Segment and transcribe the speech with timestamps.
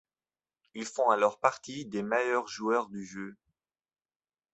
[0.73, 3.37] Ils font alors partis des meilleurs joueurs du jeu.